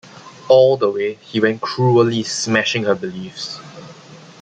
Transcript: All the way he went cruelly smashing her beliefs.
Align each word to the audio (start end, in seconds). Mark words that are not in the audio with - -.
All 0.49 0.77
the 0.77 0.89
way 0.89 1.13
he 1.21 1.39
went 1.39 1.61
cruelly 1.61 2.23
smashing 2.23 2.85
her 2.85 2.95
beliefs. 2.95 3.59